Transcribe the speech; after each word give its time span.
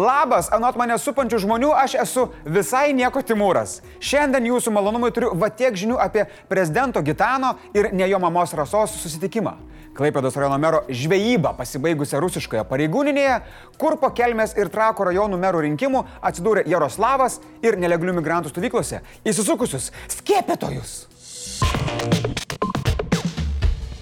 Labas, 0.00 0.48
anot 0.54 0.78
mane 0.80 0.96
supančių 0.96 1.42
žmonių, 1.42 1.70
aš 1.76 1.96
esu 2.00 2.22
visai 2.48 2.94
nieko 2.96 3.20
Timūras. 3.26 3.80
Šiandien 4.00 4.46
jūsų 4.48 4.72
malonumui 4.72 5.10
turiu 5.12 5.34
va 5.36 5.50
tiek 5.52 5.76
žinių 5.76 5.98
apie 6.00 6.24
prezidento 6.48 7.02
Gitano 7.04 7.56
ir 7.76 7.90
ne 7.92 8.08
jo 8.08 8.20
mamos 8.22 8.54
rasos 8.56 8.94
susitikimą. 9.02 9.58
Klaipėdos 9.96 10.38
rajono 10.38 10.56
mero 10.62 10.80
žvejybą 10.88 11.52
pasibaigusią 11.58 12.22
rusiškoje 12.22 12.64
pareigūninėje, 12.70 13.36
kur 13.76 13.98
po 14.00 14.12
Kelmės 14.16 14.54
ir 14.56 14.70
Trako 14.72 15.10
rajonų 15.10 15.40
merų 15.42 15.66
rinkimų 15.66 16.04
atsidūrė 16.30 16.64
Jaroslavas 16.70 17.40
ir 17.60 17.76
nelegalių 17.76 18.16
migrantų 18.22 18.54
stovyklose 18.54 19.02
įsisukusius 19.28 19.90
skiepėtojus. 20.16 21.00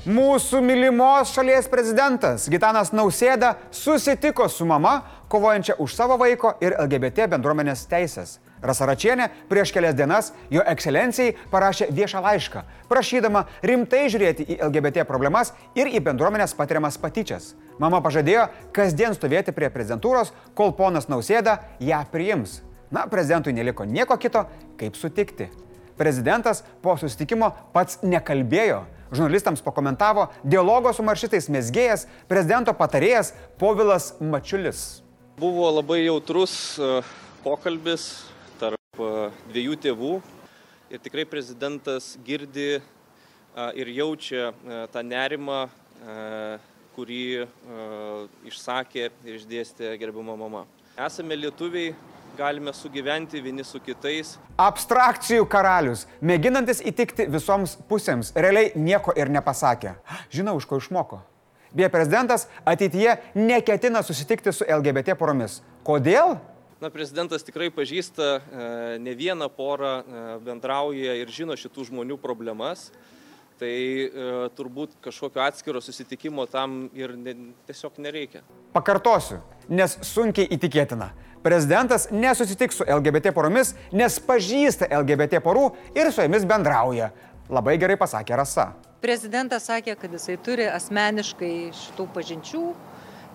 Mūsų 0.09 0.63
mylimos 0.65 1.35
šalies 1.35 1.67
prezidentas 1.69 2.47
Gitanas 2.49 2.95
Nausėda 2.97 3.51
susitiko 3.75 4.47
su 4.49 4.65
mama, 4.65 5.03
kovojančia 5.29 5.77
už 5.79 5.95
savo 5.95 6.17
vaiko 6.21 6.55
ir 6.61 6.77
LGBT 6.79 7.29
bendruomenės 7.31 7.87
teisės. 7.91 8.39
Rasaračienė 8.63 9.29
prieš 9.49 9.71
kelias 9.75 9.95
dienas 9.95 10.33
jo 10.51 10.65
ekscelencijai 10.67 11.37
parašė 11.53 11.89
viešą 11.95 12.23
laišką, 12.25 12.65
prašydama 12.91 13.45
rimtai 13.63 14.09
žiūrėti 14.11 14.49
į 14.49 14.59
LGBT 14.67 15.07
problemas 15.07 15.53
ir 15.79 15.87
į 15.87 16.03
bendruomenės 16.09 16.57
patiriamas 16.59 16.99
patyčias. 16.99 17.53
Mama 17.79 18.03
pažadėjo 18.03 18.49
kasdien 18.75 19.15
stovėti 19.15 19.55
prie 19.55 19.71
prezidentūros, 19.71 20.33
kol 20.59 20.75
ponas 20.75 21.07
Nausėda 21.07 21.61
ją 21.79 22.03
priims. 22.11 22.63
Na, 22.91 23.07
prezidentui 23.07 23.53
neliko 23.53 23.85
nieko 23.85 24.17
kito, 24.19 24.47
kaip 24.81 24.97
sutikti. 24.97 25.51
Prezidentas 25.99 26.65
po 26.83 26.95
susitikimo 26.97 27.53
pats 27.75 28.01
nekalbėjo, 28.03 28.85
žurnalistams 29.13 29.63
pakomentavo 29.63 30.29
dialogo 30.43 30.93
su 30.95 31.05
maršitais 31.07 31.51
mesgėjas, 31.53 32.07
prezidento 32.31 32.75
patarėjas 32.75 33.35
Povilas 33.59 34.15
Mačiulis. 34.21 35.08
Buvo 35.39 35.71
labai 35.71 36.01
jautrus 36.03 36.53
e, 36.83 36.87
pokalbis 37.45 38.25
tarp 38.59 38.99
e, 38.99 39.11
dviejų 39.53 39.77
tėvų 39.85 40.11
ir 40.91 41.03
tikrai 41.05 41.23
prezidentas 41.31 42.09
girdi 42.27 42.65
e, 42.75 42.81
ir 43.79 43.93
jaučia 44.01 44.49
tą 44.91 45.05
nerimą, 45.07 45.61
kurį 46.97 47.23
išsakė 48.51 49.07
ir 49.07 49.39
išdėstė 49.39 49.95
gerbimo 50.03 50.35
mama. 50.43 50.65
Esame 51.07 51.39
lietuviai, 51.39 51.95
galime 52.39 52.75
sugyventi 52.75 53.39
vieni 53.43 53.63
su 53.63 53.79
kitais. 53.79 54.35
Abstrakcijų 54.59 55.47
karalius, 55.47 56.09
mėginantis 56.19 56.83
įtikti 56.83 57.31
visoms 57.31 57.79
pusėms, 57.87 58.35
realiai 58.35 58.75
nieko 58.75 59.15
ir 59.15 59.31
nepasakė. 59.31 60.01
Žinau, 60.35 60.59
iš 60.59 60.67
ko 60.67 60.83
išmoko. 60.83 61.23
Beje, 61.73 61.89
prezidentas 61.93 62.47
ateityje 62.65 63.17
neketina 63.35 64.03
susitikti 64.03 64.53
su 64.53 64.65
LGBT 64.69 65.19
poromis. 65.19 65.61
Kodėl? 65.85 66.39
Na, 66.79 66.93
prezidentas 66.95 67.43
tikrai 67.43 67.73
pažįsta 67.75 68.27
e, 68.39 68.41
ne 69.03 69.13
vieną 69.19 69.49
porą, 69.51 69.99
e, 69.99 70.25
bendrauja 70.47 71.17
ir 71.19 71.31
žino 71.35 71.57
šitų 71.59 71.89
žmonių 71.91 72.17
problemas. 72.23 72.89
Tai 73.59 73.67
e, 73.69 74.09
turbūt 74.55 74.95
kažkokio 75.03 75.43
atskiro 75.43 75.83
susitikimo 75.83 76.47
tam 76.47 76.85
ir 76.95 77.17
ne, 77.19 77.35
tiesiog 77.67 77.99
nereikia. 77.99 78.45
Pakartosiu, 78.77 79.41
nes 79.69 79.99
sunkiai 80.07 80.47
įtikėtina. 80.55 81.11
Prezidentas 81.43 82.09
nesusitiks 82.15 82.79
su 82.79 82.87
LGBT 82.87 83.35
poromis, 83.35 83.75
nes 83.91 84.21
pažįsta 84.23 84.87
LGBT 85.03 85.43
porų 85.43 85.73
ir 85.99 86.13
su 86.15 86.23
jomis 86.23 86.47
bendrauja. 86.47 87.11
Labai 87.51 87.75
gerai 87.81 87.99
pasakė 87.99 88.39
Rasa. 88.39 88.71
Prezidentas 88.99 89.69
sakė, 89.69 89.95
kad 89.95 90.11
jisai 90.11 90.35
turi 90.43 90.65
asmeniškai 90.67 91.71
šitų 91.77 92.07
pažinčių, 92.17 92.63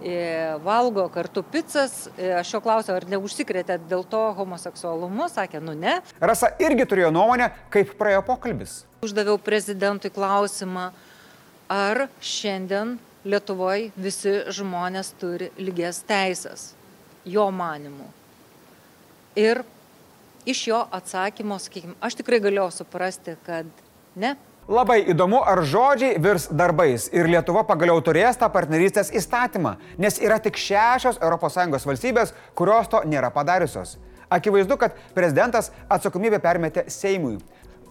e, 0.03 0.17
valgo 0.65 1.05
kartu 1.13 1.43
pizzas. 1.53 2.09
E, 2.17 2.33
aš 2.35 2.51
jo 2.57 2.61
klausiau, 2.65 2.97
ar 2.99 3.07
neužsikrėtė 3.07 3.77
dėl 3.87 4.03
to 4.03 4.21
homoseksualumu, 4.35 5.29
sakė, 5.31 5.63
nu 5.63 5.77
ne. 5.77 6.01
Rasa 6.19 6.51
irgi 6.59 6.87
turėjo 6.89 7.13
nuomonę, 7.15 7.47
kaip 7.71 7.95
praėjo 7.99 8.25
pokalbis. 8.27 8.81
Uždaviau 9.07 9.39
prezidentui 9.39 10.11
klausimą, 10.11 10.91
ar 11.71 12.07
šiandien 12.19 12.97
Lietuvoje 13.23 13.93
visi 13.95 14.33
žmonės 14.51 15.13
turi 15.15 15.47
lygias 15.55 16.01
teisės 16.03 16.73
jo 17.23 17.45
manimu. 17.55 18.09
Ir 19.39 19.63
iš 20.43 20.67
jo 20.67 20.81
atsakymo, 20.91 21.55
sakykime, 21.55 21.95
aš 22.03 22.17
tikrai 22.19 22.41
galėjau 22.43 22.67
suprasti, 22.83 23.37
kad 23.47 23.69
ne. 24.19 24.35
Labai 24.67 25.01
įdomu, 25.11 25.41
ar 25.43 25.59
žodžiai 25.67 26.15
virs 26.23 26.45
darbais 26.47 27.09
ir 27.11 27.27
Lietuva 27.27 27.65
pagaliau 27.67 27.99
turės 27.99 28.37
tą 28.39 28.47
partnerystės 28.47 29.11
įstatymą, 29.11 29.75
nes 29.99 30.21
yra 30.23 30.37
tik 30.39 30.55
šešios 30.55 31.19
ES 31.19 31.87
valstybės, 31.89 32.31
kurios 32.55 32.87
to 32.87 33.01
nėra 33.03 33.27
padariusios. 33.31 33.97
Akivaizdu, 34.31 34.77
kad 34.79 34.95
prezidentas 35.13 35.71
atsakomybę 35.89 36.39
permetė 36.39 36.85
Seimui. 36.87 37.41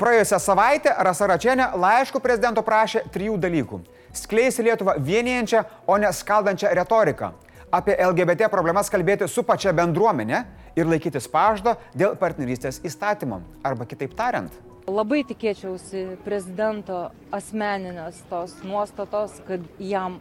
Praėjusią 0.00 0.41
savaitę 0.41 0.97
Rasa 0.99 1.28
Račienė 1.28 1.69
laišku 1.77 2.21
prezidento 2.25 2.62
prašė 2.65 3.05
trijų 3.12 3.37
dalykų- 3.38 3.81
skleisti 4.25 4.62
Lietuvą 4.62 4.97
vienijančią, 4.97 5.65
o 5.87 5.97
ne 5.99 6.09
skaldančią 6.09 6.72
retoriką 6.72 7.32
apie 7.72 7.97
LGBT 7.97 8.49
problemas 8.53 8.91
kalbėti 8.93 9.28
su 9.28 9.43
pačia 9.43 9.72
bendruomenė 9.72 10.44
ir 10.77 10.87
laikytis 10.87 11.28
pažado 11.28 11.77
dėl 11.97 12.16
partnerystės 12.21 12.81
įstatymo. 12.84 13.41
Arba 13.65 13.84
kitaip 13.88 14.15
tariant. 14.15 14.72
Labai 14.91 15.20
tikėčiausi 15.22 16.16
prezidento 16.25 17.12
asmeninės 17.31 18.16
tos 18.26 18.56
nuostatos, 18.66 19.37
kad 19.47 19.62
jam 19.78 20.16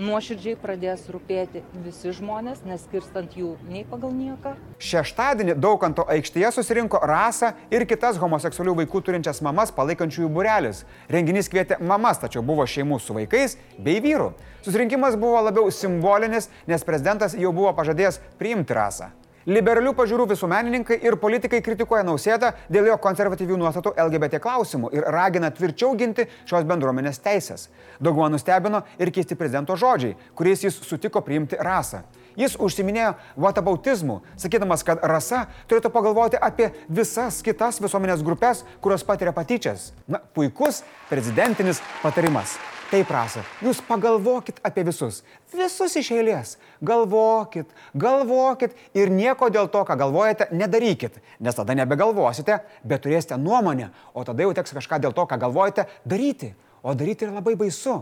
nuoširdžiai 0.00 0.56
pradės 0.56 1.02
rūpėti 1.12 1.60
visi 1.84 2.14
žmonės, 2.16 2.62
neskirstant 2.64 3.36
jų 3.36 3.50
nei 3.68 3.84
pagal 3.84 4.14
nieką. 4.16 4.54
Šeštadienį 4.80 5.58
Daukanto 5.60 6.06
aikštėje 6.08 6.54
susirinko 6.56 7.02
rasą 7.04 7.52
ir 7.68 7.84
kitas 7.90 8.16
homoseksualių 8.22 8.78
vaikų 8.80 9.04
turinčias 9.04 9.42
mamas 9.44 9.74
palaikančiųjų 9.76 10.32
burelis. 10.32 10.86
Renginys 11.12 11.52
kvietė 11.52 11.76
mamas, 11.84 12.22
tačiau 12.24 12.40
buvo 12.40 12.64
šeimų 12.64 13.02
su 13.04 13.20
vaikais 13.20 13.58
bei 13.76 14.00
vyrų. 14.00 14.32
Susirinkimas 14.64 15.20
buvo 15.20 15.44
labiau 15.44 15.68
simbolinis, 15.68 16.48
nes 16.64 16.88
prezidentas 16.88 17.36
jau 17.36 17.52
buvo 17.52 17.76
pažadėjęs 17.76 18.22
priimti 18.40 18.80
rasą. 18.80 19.12
Liberalių 19.50 19.90
pažiūrų 19.98 20.28
visuomenininkai 20.30 21.00
ir 21.02 21.16
politikai 21.18 21.58
kritikuoja 21.64 22.04
Nausėdą 22.06 22.52
dėl 22.70 22.86
jo 22.86 22.94
konservatyvių 23.02 23.56
nuostatų 23.58 23.96
LGBT 23.98 24.38
klausimų 24.44 24.92
ir 24.94 25.08
ragina 25.10 25.50
tvirčiau 25.50 25.96
ginti 25.98 26.28
šios 26.46 26.68
bendruomenės 26.68 27.18
teisės. 27.24 27.66
Daugumą 27.98 28.28
nustebino 28.30 28.84
ir 29.00 29.10
keisti 29.10 29.34
prezidento 29.34 29.74
žodžiai, 29.74 30.14
kuriais 30.38 30.62
jis 30.62 30.78
sutiko 30.86 31.24
priimti 31.26 31.58
rasą. 31.58 32.04
Jis 32.38 32.54
užsiminėjo 32.62 33.16
vatabautizmu, 33.42 34.20
sakydamas, 34.38 34.86
kad 34.86 35.02
rasa 35.02 35.48
turėtų 35.66 35.90
pagalvoti 35.90 36.38
apie 36.38 36.70
visas 36.86 37.42
kitas 37.42 37.82
visuomenės 37.82 38.22
grupės, 38.22 38.62
kurios 38.78 39.02
patiria 39.02 39.34
patyčias. 39.34 39.90
Na, 40.06 40.22
puikus 40.22 40.84
prezidentinis 41.10 41.82
patarimas. 42.04 42.54
Taip, 42.90 43.06
rasa, 43.14 43.44
jūs 43.62 43.78
pagalvokit 43.86 44.56
apie 44.66 44.82
visus. 44.82 45.20
Visus 45.54 45.92
iš 46.00 46.08
eilės. 46.16 46.56
Galvokit, 46.82 47.68
galvokit 47.94 48.74
ir 48.98 49.12
nieko 49.14 49.46
dėl 49.46 49.68
to, 49.70 49.84
ką 49.86 49.94
galvojate, 50.00 50.48
nedarykit. 50.50 51.20
Nes 51.38 51.54
tada 51.54 51.76
nebegalvosite, 51.78 52.56
bet 52.82 53.04
turėsite 53.04 53.38
nuomonę, 53.38 53.92
o 54.10 54.24
tada 54.26 54.42
jau 54.42 54.50
teks 54.58 54.74
kažką 54.74 54.98
dėl 55.04 55.14
to, 55.14 55.22
ką 55.30 55.38
galvojate, 55.38 55.86
daryti. 56.02 56.50
O 56.82 56.96
daryti 56.98 57.28
yra 57.28 57.38
labai 57.38 57.54
baisu. 57.60 58.00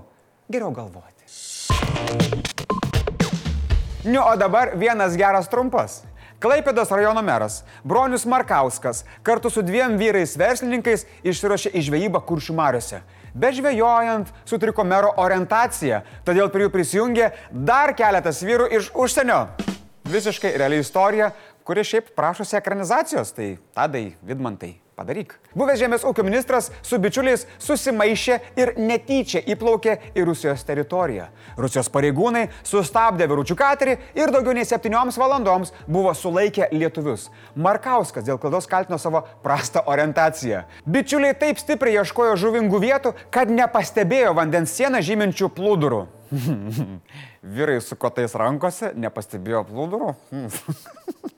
Geriau 0.49 0.73
galvoti. 0.73 1.29
Nu, 4.09 4.23
o 4.25 4.33
dabar 4.41 4.73
vienas 4.81 5.21
geras 5.21 5.53
trumpas. 5.53 6.01
Klaipėdos 6.41 6.89
rajono 6.95 7.19
meras 7.27 7.65
Bronius 7.83 8.23
Markauskas 8.25 9.03
kartu 9.27 9.51
su 9.51 9.61
dviem 9.67 9.97
vyrais 9.99 10.37
verslininkais 10.39 11.03
išsiuošė 11.27 11.73
į 11.75 11.83
žvejybą 11.91 12.21
kuršių 12.25 12.55
mariuose. 12.55 13.01
Bežvėjojant 13.39 14.33
sutriko 14.49 14.83
mero 14.83 15.13
orientacija, 15.23 16.03
todėl 16.27 16.51
prie 16.51 16.67
jų 16.67 16.73
prisijungė 16.75 17.29
dar 17.53 17.95
keletas 17.95 18.43
vyrų 18.43 18.67
iš 18.81 18.91
užsienio. 18.99 19.45
Visiškai 20.09 20.55
reali 20.59 20.81
istorija, 20.83 21.29
kuri 21.69 21.85
šiaip 21.85 22.15
prašosi 22.17 22.57
ekranizacijos, 22.57 23.35
tai 23.37 23.59
tadai 23.77 24.15
Vidmantai 24.25 24.79
padaryk. 24.97 25.35
Buvęs 25.53 25.77
žemės 25.83 26.05
ūkio 26.09 26.25
ministras 26.25 26.71
su 26.81 26.97
bičiuliais 26.97 27.45
susimaišė 27.61 28.39
ir 28.57 28.73
netyčia 28.81 29.43
įplaukė 29.53 29.99
į 30.17 30.25
Rusijos 30.31 30.65
teritoriją. 30.65 31.29
Rusijos 31.61 31.91
pareigūnai 31.93 32.47
sustabdė 32.67 33.29
viručių 33.29 33.59
katerį 33.61 33.99
ir 34.17 34.33
daugiau 34.33 34.57
nei 34.57 34.65
septynioms 34.65 35.21
valandoms 35.21 35.75
buvo 35.85 36.17
sulaikę 36.17 36.71
lietuvius. 36.73 37.29
Markauskas 37.53 38.25
dėl 38.25 38.41
klaidos 38.41 38.71
kaltino 38.71 38.97
savo 38.97 39.27
prastą 39.45 39.85
orientaciją. 39.93 40.65
Bičiuliai 40.89 41.37
taip 41.37 41.61
stipriai 41.61 42.01
ieškojo 42.01 42.39
žuvingų 42.47 42.81
vietų, 42.89 43.13
kad 43.29 43.53
nepastebėjo 43.53 44.33
vandens 44.41 44.73
sieną 44.73 45.05
žyminčių 45.05 45.53
plūdurų. 45.53 46.07
Vyrai 47.59 47.83
su 47.85 47.97
kotais 48.01 48.33
rankose 48.41 48.95
nepastebėjo 48.97 49.67
plūdurų. 49.69 50.15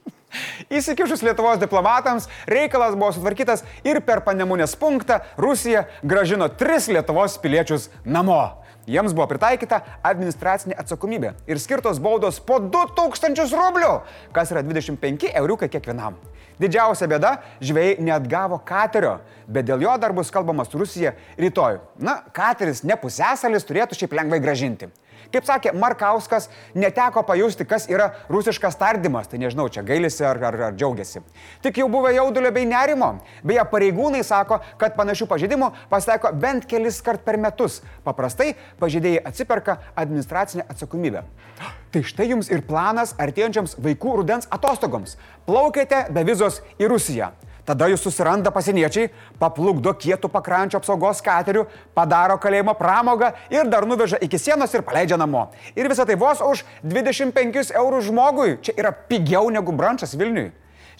Įsikišus 0.71 1.23
Lietuvos 1.25 1.59
diplomatams, 1.61 2.27
reikalas 2.47 2.95
buvo 2.95 3.11
sutvarkytas 3.15 3.65
ir 3.87 4.01
per 4.05 4.23
panemunės 4.25 4.77
punktą 4.79 5.19
Rusija 5.37 5.87
gražino 6.03 6.47
tris 6.55 6.87
Lietuvos 6.91 7.37
piliečius 7.41 7.89
namo. 8.05 8.61
Jiems 8.89 9.13
buvo 9.13 9.27
pritaikyta 9.29 9.77
administracinė 10.01 10.73
atsakomybė 10.81 11.35
ir 11.45 11.59
skirtos 11.61 11.99
baudos 12.01 12.39
po 12.41 12.57
2000 12.63 13.45
rublių, 13.53 13.91
kas 14.33 14.53
yra 14.53 14.63
25 14.65 15.29
euriukai 15.37 15.69
kiekvienam. 15.69 16.17
Didžiausia 16.61 17.07
bėda- 17.09 17.35
žvėjai 17.67 17.99
neatgavo 18.01 18.59
katerio, 18.65 19.19
bet 19.47 19.65
dėl 19.65 19.81
jo 19.81 19.97
dar 19.97 20.13
bus 20.13 20.31
kalbamas 20.31 20.73
Rusija 20.73 21.13
rytoj. 21.37 21.79
Na, 21.99 22.23
kateris 22.33 22.83
ne 22.83 22.95
pusėsalis 22.95 23.65
turėtų 23.65 23.97
šiaip 23.97 24.13
lengvai 24.17 24.41
gražinti. 24.41 24.89
Kaip 25.31 25.47
sakė 25.47 25.71
Markauskas, 25.77 26.49
neteko 26.75 27.23
pajusti, 27.27 27.65
kas 27.67 27.87
yra 27.91 28.09
rusiškas 28.31 28.75
tardymas. 28.79 29.29
Tai 29.31 29.39
nežinau, 29.41 29.69
čia 29.71 29.83
gailisi 29.87 30.25
ar, 30.27 30.39
ar, 30.49 30.57
ar 30.69 30.75
džiaugiasi. 30.75 31.23
Tik 31.63 31.81
jau 31.81 31.87
buvo 31.91 32.11
jaudulio 32.11 32.51
bei 32.51 32.67
nerimo. 32.67 33.13
Beje, 33.47 33.63
pareigūnai 33.71 34.23
sako, 34.27 34.59
kad 34.81 34.97
panašių 34.97 35.29
pažeidimų 35.31 35.71
pasitaiko 35.91 36.33
bent 36.41 36.67
kelis 36.69 36.99
kart 37.05 37.23
per 37.23 37.39
metus. 37.41 37.79
Paprastai 38.03 38.53
pažeidėjai 38.81 39.23
atsiperka 39.31 39.77
administracinę 39.95 40.67
atsakomybę. 40.67 41.23
Tai 41.91 42.01
štai 42.07 42.29
jums 42.31 42.51
ir 42.51 42.65
planas 42.67 43.15
artėjančiams 43.19 43.77
vaikų 43.83 44.19
rudens 44.21 44.51
atostogoms. 44.51 45.17
Plaukite 45.47 46.05
be 46.11 46.23
vizos 46.27 46.61
į 46.79 46.91
Rusiją. 46.91 47.31
Tada 47.65 47.85
jūs 47.91 48.01
susiranda 48.01 48.49
pasieniečiai, 48.53 49.11
paplukdo 49.39 49.93
kietų 49.93 50.31
pakrančio 50.33 50.79
apsaugos 50.81 51.21
katerių, 51.21 51.67
padaro 51.93 52.39
kalėjimo 52.41 52.73
pramogą 52.79 53.31
ir 53.53 53.69
dar 53.69 53.85
nuveža 53.85 54.17
iki 54.25 54.39
sienos 54.41 54.73
ir 54.73 54.81
paleidžia 54.87 55.19
namo. 55.21 55.47
Ir 55.77 55.89
visą 55.91 56.07
tai 56.09 56.17
vos 56.17 56.41
už 56.41 56.63
25 56.81 57.73
eurų 57.77 58.01
žmogui. 58.09 58.57
Čia 58.65 58.75
yra 58.81 58.91
pigiau 58.91 59.51
negu 59.53 59.75
brančas 59.77 60.17
Vilniui. 60.17 60.49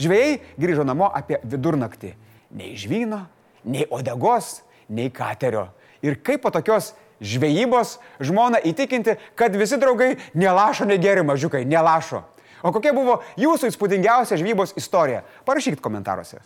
Žvėjai 0.01 0.37
grįžo 0.61 0.85
namo 0.85 1.09
apie 1.09 1.41
vidurnaktį. 1.43 2.13
Nei 2.57 2.75
žvyno, 2.77 3.23
nei 3.65 3.87
odegos, 3.89 4.59
nei 4.89 5.09
katerio. 5.13 5.69
Ir 6.05 6.17
kaip 6.21 6.43
po 6.45 6.51
tokios 6.53 6.93
žvejybos 7.21 7.97
žmona 8.21 8.61
įtikinti, 8.65 9.17
kad 9.37 9.55
visi 9.57 9.77
draugai 9.81 10.15
nelašo 10.33 10.87
negeri 10.89 11.23
mažiukai, 11.25 11.63
nelašo. 11.69 12.23
O 12.63 12.73
kokia 12.73 12.93
buvo 12.95 13.21
jūsų 13.41 13.71
įspūdingiausia 13.71 14.39
žvybos 14.41 14.75
istorija? 14.79 15.25
Parašykit 15.47 15.81
komentaruose. 15.83 16.41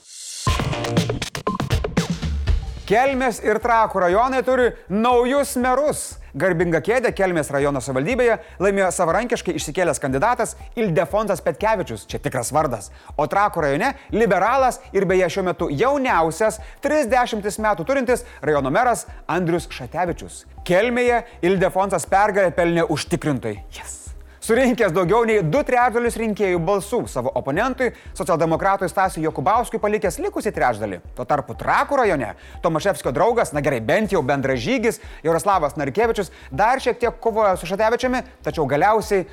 Kelmės 2.85 3.39
ir 3.41 3.57
Trakų 3.57 4.03
rajonai 4.03 4.43
turi 4.45 4.67
naujus 4.93 5.55
merus. 5.57 6.03
Garbingą 6.37 6.83
kėdę 6.85 7.09
Kelmės 7.17 7.49
rajono 7.49 7.81
savivaldybėje 7.81 8.35
laimėjo 8.61 8.91
savarankiškai 8.93 9.55
išsikėlęs 9.57 10.01
kandidatas 10.03 10.53
Ildefonsas 10.77 11.41
Petkevičius, 11.41 12.05
čia 12.05 12.21
tikras 12.21 12.53
vardas. 12.53 12.91
O 13.17 13.25
Trakų 13.31 13.65
rajone 13.65 13.95
liberalas 14.13 14.77
ir 14.93 15.09
beje 15.09 15.31
šiuo 15.33 15.47
metu 15.49 15.71
jauniausias, 15.73 16.61
30 16.85 17.49
metų 17.65 17.89
turintis 17.89 18.27
rajono 18.45 18.69
meras 18.69 19.07
Andrius 19.25 19.65
Šatevičius. 19.73 20.43
Kelmėje 20.67 21.23
Ildefonsas 21.41 22.05
pergalę 22.11 22.53
pelnė 22.53 22.85
užtikrintai. 22.85 23.63
Yes 23.73 24.04
surinkęs 24.45 24.93
daugiau 24.93 25.25
nei 25.25 25.41
du 25.41 25.61
trečdalius 25.65 26.17
rinkėjų 26.21 26.59
balsų 26.61 27.01
savo 27.09 27.31
oponentui, 27.39 27.91
socialdemokratui 28.17 28.89
Stasiu 28.91 29.23
Jokubauskui 29.23 29.81
palikęs 29.81 30.19
likusį 30.21 30.53
trečdalį. 30.53 31.01
Tuo 31.17 31.25
tarpu 31.25 31.55
Trakų 31.57 32.01
rajone 32.03 32.33
Tomaševskio 32.61 33.13
draugas, 33.15 33.55
na 33.55 33.63
gerai, 33.65 33.81
bent 33.81 34.13
jau 34.13 34.21
bendražygis 34.25 35.01
Jaroslavas 35.25 35.77
Narkevičius 35.81 36.29
dar 36.53 36.81
šiek 36.83 37.01
tiek 37.01 37.17
kovojo 37.21 37.55
su 37.57 37.69
Šatevičiumi, 37.71 38.21
tačiau 38.45 38.67
galiausiai 38.69 39.25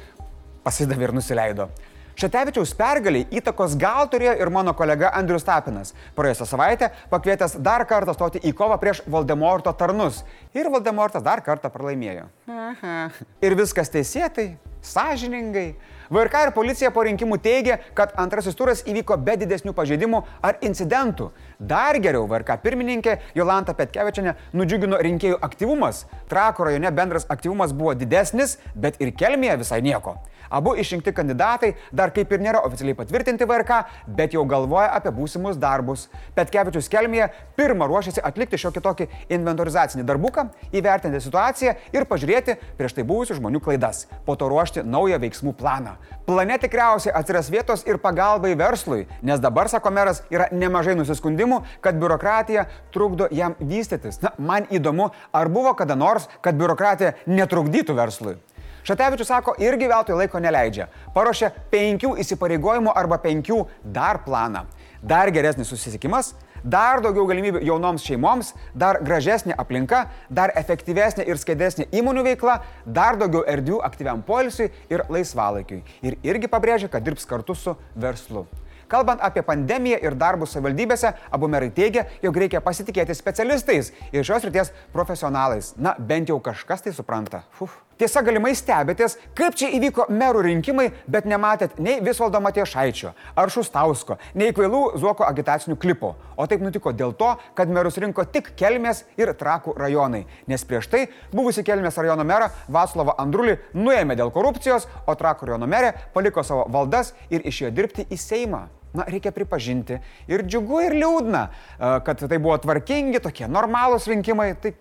pasidavė 0.65 1.11
ir 1.11 1.17
nusileido. 1.19 1.69
Šatevičiaus 2.17 2.75
pergaliai 2.77 3.29
įtakos 3.41 3.77
gal 3.81 4.09
turėjo 4.13 4.35
ir 4.41 4.51
mano 4.53 4.73
kolega 4.77 5.13
Andrius 5.17 5.45
Tapinas, 5.49 5.95
praėjusią 6.17 6.49
savaitę 6.49 6.91
pakvietęs 7.13 7.57
dar 7.65 7.85
kartą 7.89 8.17
stoti 8.17 8.41
į 8.45 8.53
kovą 8.57 8.77
prieš 8.81 9.01
Voldemorto 9.09 9.73
tarnus. 9.77 10.21
Ir 10.57 10.69
Voldemortas 10.73 11.25
dar 11.25 11.41
kartą 11.45 11.73
pralaimėjo. 11.73 12.29
Aha. 12.53 12.99
Ir 13.45 13.57
viskas 13.57 13.93
teisėtai, 13.93 14.53
sąžiningai. 14.83 15.75
VRK 16.13 16.43
ir 16.45 16.51
policija 16.53 16.91
po 16.93 17.07
rinkimų 17.07 17.39
teigia, 17.41 17.79
kad 17.97 18.11
antrasis 18.21 18.57
turas 18.59 18.83
įvyko 18.85 19.17
be 19.17 19.39
didesnių 19.41 19.73
pažeidimų 19.73 20.19
ar 20.45 20.59
incidentų. 20.61 21.31
Dar 21.57 21.97
geriau 22.05 22.27
VRK 22.29 22.59
pirmininkė 22.61 23.15
Jolanta 23.39 23.73
Petkevičiane 23.79 24.35
nudžiugino 24.53 24.99
rinkėjų 25.01 25.39
aktyvumas. 25.49 26.05
Trako 26.29 26.69
rajone 26.69 26.93
bendras 26.93 27.25
aktyvumas 27.33 27.73
buvo 27.73 27.95
didesnis, 27.97 28.59
bet 28.75 29.01
ir 29.01 29.15
kelmėje 29.17 29.63
visai 29.65 29.81
nieko. 29.81 30.19
Abu 30.53 30.75
išrinkti 30.77 31.15
kandidatai 31.17 31.73
dar 31.93 32.11
kaip 32.13 32.33
ir 32.33 32.43
nėra 32.45 32.61
oficialiai 32.67 32.97
patvirtinti 32.99 33.47
VRK, 33.49 33.79
bet 34.19 34.35
jau 34.37 34.45
galvoja 34.45 34.91
apie 34.93 35.13
būsimus 35.17 35.57
darbus. 35.57 36.09
Petkevičius 36.37 36.91
Kelmėje 36.93 37.31
pirmą 37.57 37.89
ruošiasi 37.89 38.21
atlikti 38.21 38.61
šiokį 38.61 38.83
tokį 38.85 39.07
inventorizacinį 39.33 40.05
darbuką, 40.09 40.45
įvertinti 40.77 41.23
situaciją 41.25 41.75
ir 41.97 42.05
pažiūrėti 42.11 42.59
prieš 42.77 42.99
tai 42.99 43.07
buvusių 43.09 43.39
žmonių 43.41 43.63
klaidas. 43.65 44.05
Po 44.27 44.37
to 44.37 44.51
ruošti 44.53 44.72
naują 44.81 45.19
veiksmų 45.21 45.53
planą. 45.59 45.93
Plane 46.25 46.57
tikriausiai 46.63 47.13
atsiras 47.19 47.51
vietos 47.53 47.85
ir 47.85 47.99
pagalbai 48.01 48.55
verslui, 48.57 49.05
nes 49.23 49.41
dabar, 49.43 49.69
sako 49.69 49.93
meras, 49.93 50.23
yra 50.33 50.47
nemažai 50.53 50.95
nusiskundimų, 50.97 51.61
kad 51.85 51.99
biurokratija 52.01 52.65
trukdo 52.95 53.29
jam 53.31 53.53
vystytis. 53.61 54.23
Na, 54.25 54.33
man 54.39 54.71
įdomu, 54.73 55.11
ar 55.33 55.51
buvo 55.53 55.75
kada 55.77 55.99
nors, 55.99 56.29
kad 56.41 56.57
biurokratija 56.57 57.13
netrukdytų 57.27 57.99
verslui. 57.99 58.39
Šatevičius 58.83 59.29
sako, 59.29 59.55
irgi 59.63 59.87
veltui 59.91 60.17
laiko 60.19 60.41
neleidžia. 60.43 60.89
Paruošė 61.15 61.53
penkių 61.71 62.17
įsipareigojimų 62.25 62.95
arba 62.97 63.21
penkių 63.23 63.61
dar 63.85 64.25
planą. 64.25 64.65
Dar 65.03 65.31
geresnis 65.35 65.71
susisiekimas, 65.71 66.33
dar 66.65 67.03
daugiau 67.05 67.27
galimybių 67.29 67.63
jaunoms 67.67 68.05
šeimoms, 68.07 68.53
dar 68.75 69.01
gražesnė 69.05 69.57
aplinka, 69.59 70.07
dar 70.31 70.53
efektyvesnė 70.59 71.27
ir 71.29 71.41
skaidresnė 71.41 71.89
įmonių 71.93 72.27
veikla, 72.31 72.61
dar 72.87 73.19
daugiau 73.21 73.45
erdvių 73.49 73.83
aktyviam 73.85 74.23
poilsiui 74.27 74.71
ir 74.93 75.07
laisvalaikiui. 75.13 75.83
Ir 76.03 76.19
irgi 76.23 76.51
pabrėžia, 76.51 76.91
kad 76.93 77.05
dirbs 77.05 77.29
kartu 77.29 77.57
su 77.59 77.77
verslu. 77.95 78.47
Kalbant 78.93 79.23
apie 79.25 79.41
pandemiją 79.47 79.97
ir 80.05 80.13
darbus 80.21 80.53
savivaldybėse, 80.53 81.15
abu 81.33 81.49
merai 81.49 81.71
teigia, 81.73 82.05
jog 82.21 82.37
reikia 82.37 82.61
pasitikėti 82.61 83.17
specialistais 83.17 83.89
ir 84.13 84.27
šios 84.29 84.45
ryties 84.45 84.73
profesionalais. 84.93 85.73
Na, 85.81 85.95
bent 85.97 86.29
jau 86.29 86.37
kažkas 86.45 86.85
tai 86.85 86.93
supranta. 86.93 87.41
Uf. 87.65 87.79
Tiesa, 88.01 88.23
galimai 88.25 88.55
stebėtės, 88.57 89.19
kaip 89.37 89.57
čia 89.59 89.69
įvyko 89.77 90.07
merų 90.11 90.47
rinkimai, 90.47 90.89
bet 91.11 91.27
nematėt 91.29 91.77
nei 91.83 92.01
Visvaldo 92.05 92.41
Matiešaičio, 92.43 93.13
ar 93.37 93.53
Šustausko, 93.53 94.17
nei 94.39 94.55
kvailų 94.57 94.99
Zuoko 95.01 95.27
agitacinių 95.29 95.77
klipų. 95.81 96.13
O 96.41 96.47
taip 96.49 96.65
nutiko 96.65 96.95
dėl 96.97 97.13
to, 97.19 97.35
kad 97.59 97.71
merus 97.71 98.01
rinko 98.01 98.25
tik 98.25 98.55
Kelmės 98.59 99.05
ir 99.21 99.35
Trakų 99.39 99.77
rajonai, 99.79 100.25
nes 100.49 100.65
prieš 100.67 100.89
tai 100.93 101.05
buvusi 101.33 101.65
Kelmės 101.67 102.01
rajono 102.01 102.25
merą 102.27 102.49
Vaclavą 102.73 103.19
Andrulį 103.23 103.59
nuėmė 103.77 104.17
dėl 104.19 104.33
korupcijos, 104.35 104.89
o 105.07 105.15
Trakų 105.19 105.53
rajono 105.53 105.69
merė 105.69 105.93
paliko 106.15 106.45
savo 106.47 106.65
valdas 106.73 107.13
ir 107.31 107.45
išėjo 107.45 107.75
dirbti 107.77 108.09
į 108.09 108.19
Seimą. 108.19 108.67
Na, 108.93 109.07
reikia 109.09 109.31
pripažinti. 109.33 109.97
Ir 110.29 110.45
džiugu, 110.45 110.83
ir 110.85 110.97
liūdna, 111.01 111.47
e, 111.49 111.93
kad 112.05 112.21
tai 112.29 112.37
buvo 112.37 112.59
tvarkingi, 112.61 113.23
tokie 113.25 113.49
normalūs 113.49 114.05
rinkimai. 114.11 114.51
Tai 114.61 114.75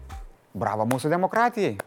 bravo 0.52 0.84
mūsų 0.90 1.14
demokratijai. 1.14 1.78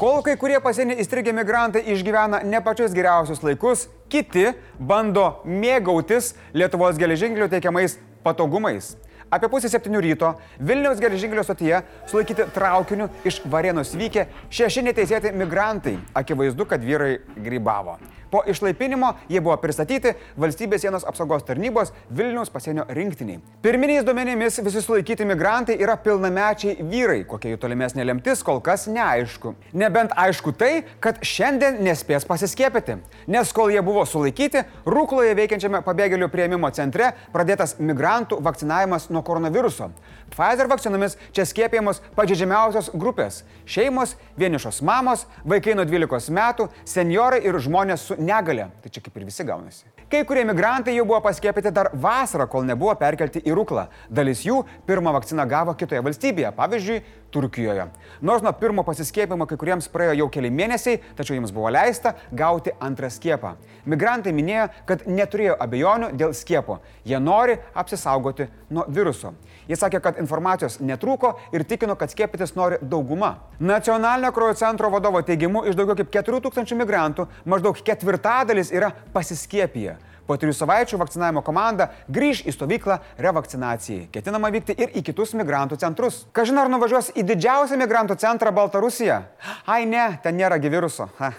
Kol 0.00 0.22
kai 0.24 0.32
kurie 0.40 0.56
pasienį 0.64 0.94
įstrigę 1.02 1.32
migrantai 1.36 1.82
išgyvena 1.92 2.38
ne 2.48 2.60
pačius 2.64 2.94
geriausius 2.96 3.42
laikus, 3.44 3.82
kiti 4.08 4.46
bando 4.78 5.42
mėgautis 5.44 6.30
Lietuvos 6.56 6.96
geležinkelių 6.96 7.50
teikiamais 7.52 7.98
patogumais. 8.24 8.94
Apie 9.30 9.50
pusę 9.52 9.68
septynių 9.70 10.00
ryto 10.02 10.30
Vilniaus 10.56 10.98
geležinkelio 11.04 11.44
stotyje 11.44 11.82
sulaikyti 12.10 12.48
traukiniu 12.54 13.10
iš 13.28 13.42
Varėnos 13.52 13.92
vykę 13.94 14.24
šeši 14.50 14.82
neteisėti 14.88 15.30
migrantai. 15.36 15.98
Akivaizdu, 16.16 16.64
kad 16.66 16.82
vyrai 16.82 17.18
grybavo. 17.36 17.98
Po 18.30 18.42
išlaipinimo 18.46 19.12
jie 19.28 19.40
buvo 19.42 19.56
pristatyti 19.60 20.14
valstybės 20.40 20.84
sienos 20.84 21.06
apsaugos 21.08 21.42
tarnybos 21.48 21.90
Vilniaus 22.16 22.50
pasienio 22.50 22.84
rinktiniai. 22.88 23.40
Pirminiais 23.62 24.04
duomenimis 24.06 24.60
visi 24.64 24.82
sulaikyti 24.82 25.26
migrantai 25.26 25.76
yra 25.82 25.96
pilnamečiai 26.00 26.76
vyrai, 26.90 27.24
kokia 27.28 27.54
jų 27.54 27.60
tolimesnė 27.64 28.06
lemtis 28.06 28.44
kol 28.46 28.62
kas 28.64 28.86
neaišku. 28.90 29.54
Nebent 29.72 30.14
aišku 30.16 30.54
tai, 30.54 30.84
kad 31.02 31.18
šiandien 31.26 31.80
nespės 31.84 32.26
pasiskiepyti, 32.28 33.00
nes 33.30 33.52
kol 33.56 33.72
jie 33.74 33.82
buvo 33.84 34.06
sulaikyti, 34.06 34.64
Rūkloje 34.90 35.34
veikiančiame 35.38 35.82
pabėgėlių 35.86 36.30
prieimimo 36.32 36.70
centre 36.74 37.12
pradėtas 37.34 37.76
migrantų 37.78 38.40
vakcinavimas 38.42 39.10
nuo 39.10 39.22
koronaviruso. 39.26 39.90
Pfizer 40.30 40.68
vakcinomis 40.70 41.16
čia 41.34 41.44
skiepijamos 41.44 42.00
pažeidžiamiausios 42.16 42.92
grupės- 42.94 43.42
šeimos, 43.74 44.16
vienišos 44.38 44.82
mamos, 44.82 45.26
vaikai 45.44 45.74
nuo 45.74 45.84
12 45.84 46.30
metų, 46.30 46.68
seniorai 46.84 47.44
ir 47.44 47.54
žmonės 47.54 47.98
su 47.98 48.14
negale. 48.16 48.70
Tai 48.82 48.90
čia 48.90 49.00
kaip 49.02 49.16
ir 49.16 49.24
visi 49.24 49.44
gaunasi. 49.44 49.84
Kai 50.10 50.24
kurie 50.24 50.44
migrantai 50.44 50.94
jau 50.94 51.04
buvo 51.04 51.20
paskiepyti 51.20 51.72
dar 51.72 51.90
vasarą, 51.94 52.48
kol 52.48 52.62
nebuvo 52.62 52.94
perkelti 52.98 53.42
į 53.42 53.54
Ruklą. 53.54 53.88
Dalis 54.10 54.42
jų 54.42 54.64
pirmą 54.86 55.12
vakciną 55.12 55.48
gavo 55.48 55.74
kitoje 55.74 56.02
valstybėje, 56.02 56.52
pavyzdžiui, 56.56 57.02
Turkijoje. 57.30 57.86
Nors 58.20 58.42
nuo 58.42 58.52
pirmo 58.52 58.84
pasiskiepimo 58.86 59.46
kai 59.46 59.58
kuriems 59.60 59.88
praėjo 59.92 60.16
jau 60.20 60.28
keli 60.34 60.50
mėnesiai, 60.54 61.00
tačiau 61.16 61.36
jiems 61.38 61.52
buvo 61.54 61.70
leista 61.72 62.14
gauti 62.32 62.74
antrą 62.80 63.10
skiepą. 63.10 63.54
Migrantai 63.86 64.34
minėjo, 64.36 64.68
kad 64.88 65.06
neturėjo 65.06 65.56
abejonių 65.60 66.10
dėl 66.18 66.34
skiepo. 66.36 66.80
Jie 67.06 67.20
nori 67.22 67.56
apsisaugoti 67.74 68.48
nuo 68.70 68.84
viruso. 68.88 69.32
Jis 69.70 69.80
sakė, 69.80 70.02
kad 70.02 70.20
informacijos 70.20 70.80
netrūko 70.82 71.36
ir 71.54 71.64
tikino, 71.64 71.96
kad 71.96 72.12
skiepytis 72.12 72.56
nori 72.58 72.80
dauguma. 72.82 73.36
Nacionalinio 73.60 74.32
kraujo 74.34 74.58
centro 74.58 74.90
vadovo 74.90 75.22
teigimu 75.22 75.64
iš 75.70 75.78
daugiau 75.78 75.98
kaip 76.00 76.12
4000 76.18 76.78
migrantų 76.82 77.28
maždaug 77.46 77.78
ketvirtadalis 77.86 78.74
yra 78.74 78.90
pasiskiepiję. 79.14 79.96
Po 80.30 80.36
trijų 80.38 80.54
savaičių 80.54 80.98
vakcinavimo 81.00 81.40
komanda 81.42 81.88
grįž 82.06 82.44
į 82.46 82.52
stovyklą 82.54 83.00
revakcinacijai. 83.18 84.04
Ketinama 84.14 84.52
vykti 84.54 84.76
ir 84.78 84.94
į 84.94 85.02
kitus 85.08 85.34
migrantų 85.34 85.80
centrus. 85.82 86.20
Kažin 86.30 86.62
ar 86.62 86.70
nuvažiuos 86.70 87.10
į 87.18 87.26
didžiausią 87.32 87.80
migrantų 87.82 88.14
centrą 88.22 88.54
Baltarusiją? 88.54 89.24
Ai 89.66 89.82
ne, 89.90 90.06
ten 90.22 90.38
nėra 90.38 90.62
gyviruso. 90.62 91.10
Ha. 91.18 91.34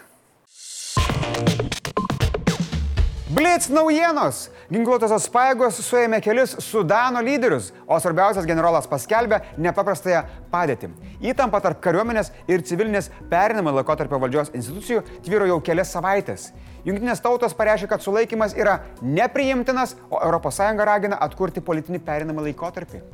Blitz 3.31 3.69
naujienos. 3.71 4.49
Ginkluotosios 4.73 5.29
pajėgos 5.31 5.77
suėmė 5.85 6.17
kelis 6.23 6.51
Sudano 6.65 7.21
lyderius, 7.23 7.69
o 7.87 7.95
svarbiausias 8.01 8.47
generolas 8.49 8.89
paskelbė 8.91 9.39
nepaprastąją 9.61 10.25
padėtį. 10.51 10.89
Įtampa 11.31 11.61
tarp 11.63 11.79
kariuomenės 11.85 12.33
ir 12.51 12.65
civilinės 12.67 13.07
perinamo 13.31 13.71
laikotarpio 13.77 14.19
valdžios 14.19 14.51
institucijų 14.57 15.05
tvyro 15.23 15.47
jau 15.47 15.61
kelias 15.63 15.93
savaitės. 15.95 16.49
Junktinės 16.83 17.23
tautos 17.23 17.55
pareiškė, 17.55 17.93
kad 17.93 18.03
sulaikimas 18.03 18.57
yra 18.57 18.81
nepriimtinas, 18.99 19.95
o 20.11 20.19
ES 20.19 20.59
ragina 20.83 21.21
atkurti 21.23 21.63
politinį 21.63 22.03
perinamą 22.03 22.49
laikotarpį. 22.49 23.05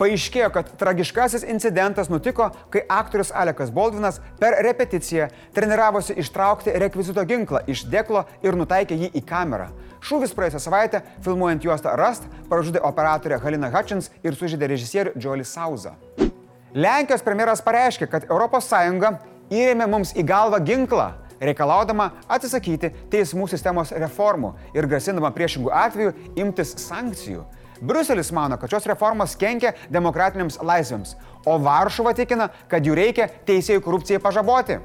Paaiškėjo, 0.00 0.48
kad 0.54 0.68
tragiškasis 0.80 1.42
incidentas 1.52 2.08
nutiko, 2.08 2.46
kai 2.72 2.80
aktorius 2.88 3.34
Alekas 3.36 3.68
Baldvinas 3.74 4.16
per 4.40 4.56
repeticiją 4.64 5.26
treniravosi 5.52 6.16
ištraukti 6.22 6.72
rekvizito 6.80 7.24
ginklą 7.28 7.60
iš 7.68 7.84
dėklo 7.92 8.24
ir 8.40 8.56
nutaikė 8.56 8.96
jį 8.96 9.10
į 9.20 9.22
kamerą. 9.28 9.68
Šūvis 10.00 10.32
praėjusią 10.32 10.62
savaitę, 10.64 11.02
filmuojant 11.20 11.68
juostą 11.68 11.92
Rust, 12.00 12.24
pražudė 12.48 12.80
operatorę 12.88 13.42
Halina 13.44 13.68
Hutchins 13.74 14.08
ir 14.24 14.40
sužydė 14.40 14.70
režisierių 14.72 15.12
Joelį 15.20 15.44
Sauzą. 15.44 15.92
Lenkijos 16.72 17.26
premjeras 17.26 17.60
pareiškė, 17.60 18.08
kad 18.08 18.24
ES 18.24 18.72
įrėmė 19.50 19.86
mums 19.90 20.14
į 20.16 20.24
galvą 20.24 20.64
ginklą 20.64 21.10
reikalaudama 21.40 22.10
atsisakyti 22.30 22.92
teismų 23.12 23.48
sistemos 23.50 23.92
reformų 23.92 24.54
ir 24.76 24.88
grasindama 24.88 25.32
priešingų 25.34 25.72
atveju 25.74 26.12
imtis 26.40 26.76
sankcijų. 26.86 27.44
Bruselis 27.80 28.32
mano, 28.32 28.58
kad 28.60 28.70
šios 28.70 28.86
reformos 28.90 29.36
kenkia 29.40 29.74
demokratinėms 29.92 30.60
laisvėms, 30.62 31.16
o 31.48 31.58
Varšuva 31.64 32.14
tikina, 32.16 32.50
kad 32.68 32.86
jų 32.86 32.96
reikia 32.98 33.28
teisėjų 33.48 33.84
korupcijai 33.84 34.22
pažaboti. 34.22 34.80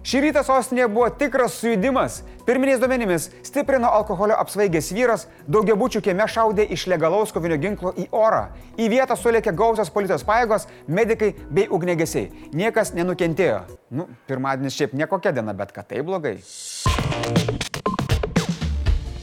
Šį 0.00 0.20
rytą 0.24 0.40
sostinėje 0.46 0.86
buvo 0.88 1.10
tikras 1.12 1.58
sujudimas. 1.60 2.22
Pirminiais 2.46 2.80
duomenimis 2.80 3.26
stiprino 3.44 3.90
alkoholio 3.92 4.38
apsvaigęs 4.40 4.88
vyras, 4.96 5.26
daugiabučių 5.44 6.00
kieme 6.06 6.24
šaudė 6.24 6.64
iš 6.72 6.86
legalaus 6.88 7.34
kovinio 7.36 7.60
ginklo 7.60 7.92
į 7.92 8.08
orą. 8.16 8.46
Į 8.80 8.88
vietą 8.94 9.18
sulėkė 9.20 9.52
gausios 9.52 9.92
policijos 9.92 10.24
pajėgos, 10.26 10.66
medikai 10.88 11.34
bei 11.52 11.68
ugnegesiai. 11.68 12.30
Niekas 12.56 12.94
nenukentėjo. 12.96 13.62
Nu, 13.92 14.08
pirmadienis 14.30 14.80
šiaip 14.80 14.96
nekokia 14.96 15.36
diena, 15.36 15.54
bet 15.54 15.76
kad 15.76 15.92
tai 15.92 16.00
blogai. 16.06 16.38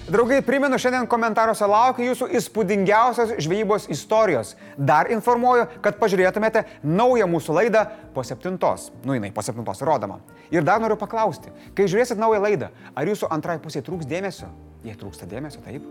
Draugai, 0.07 0.37
primenu, 0.39 0.77
šiandien 0.79 1.03
komentaruose 1.11 1.67
laukia 1.67 2.05
jūsų 2.05 2.29
įspūdingiausios 2.39 3.33
žvejybos 3.43 3.89
istorijos. 3.91 4.53
Dar 4.79 5.09
informuoju, 5.11 5.65
kad 5.83 5.97
pažiūrėtumėte 5.99 6.61
naują 6.87 7.25
mūsų 7.27 7.57
laidą 7.57 7.81
po 8.15 8.23
septintos. 8.23 8.85
Nu, 9.03 9.17
jinai 9.17 9.33
po 9.35 9.43
septintos 9.43 9.83
rodoma. 9.83 10.21
Ir 10.47 10.63
dar 10.63 10.79
noriu 10.79 10.95
paklausti, 10.95 11.51
kai 11.75 11.89
žiūrėsit 11.91 12.21
naują 12.23 12.39
laidą, 12.39 12.69
ar 12.95 13.11
jūsų 13.11 13.27
antrai 13.35 13.59
pusė 13.59 13.83
trūks 13.83 14.07
dėmesio? 14.07 14.47
Jei 14.87 14.95
trūksta 14.95 15.27
dėmesio, 15.27 15.59
taip? 15.67 15.83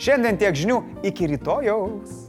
Šiandien 0.00 0.40
tiek 0.40 0.56
žinių, 0.56 0.80
iki 1.12 1.28
rytojaus. 1.34 2.25